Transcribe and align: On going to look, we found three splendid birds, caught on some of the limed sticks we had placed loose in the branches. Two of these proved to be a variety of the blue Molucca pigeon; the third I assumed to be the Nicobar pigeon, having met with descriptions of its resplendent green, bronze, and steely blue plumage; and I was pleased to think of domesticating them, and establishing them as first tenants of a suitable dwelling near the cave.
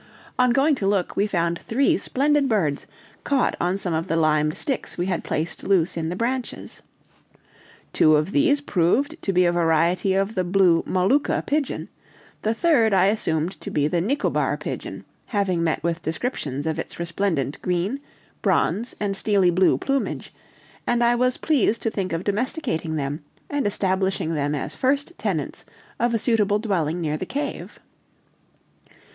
On 0.39 0.49
going 0.49 0.73
to 0.73 0.87
look, 0.87 1.15
we 1.15 1.27
found 1.27 1.59
three 1.59 1.95
splendid 1.95 2.49
birds, 2.49 2.87
caught 3.23 3.55
on 3.61 3.77
some 3.77 3.93
of 3.93 4.07
the 4.07 4.15
limed 4.15 4.57
sticks 4.57 4.97
we 4.97 5.05
had 5.05 5.23
placed 5.23 5.61
loose 5.61 5.95
in 5.95 6.09
the 6.09 6.15
branches. 6.15 6.81
Two 7.93 8.15
of 8.15 8.31
these 8.31 8.61
proved 8.61 9.21
to 9.21 9.31
be 9.31 9.45
a 9.45 9.51
variety 9.51 10.15
of 10.15 10.33
the 10.33 10.43
blue 10.43 10.81
Molucca 10.87 11.43
pigeon; 11.45 11.87
the 12.41 12.55
third 12.55 12.95
I 12.95 13.05
assumed 13.13 13.61
to 13.61 13.69
be 13.69 13.87
the 13.87 14.01
Nicobar 14.01 14.57
pigeon, 14.57 15.05
having 15.27 15.63
met 15.63 15.83
with 15.83 16.01
descriptions 16.01 16.65
of 16.65 16.79
its 16.79 16.97
resplendent 16.97 17.61
green, 17.61 17.99
bronze, 18.41 18.95
and 18.99 19.15
steely 19.15 19.51
blue 19.51 19.77
plumage; 19.77 20.33
and 20.87 21.03
I 21.03 21.13
was 21.13 21.37
pleased 21.37 21.83
to 21.83 21.91
think 21.91 22.11
of 22.11 22.23
domesticating 22.23 22.95
them, 22.95 23.23
and 23.51 23.67
establishing 23.67 24.33
them 24.33 24.55
as 24.55 24.75
first 24.75 25.13
tenants 25.19 25.63
of 25.99 26.15
a 26.15 26.17
suitable 26.17 26.57
dwelling 26.57 27.01
near 27.01 27.17
the 27.17 27.27
cave. 27.27 27.79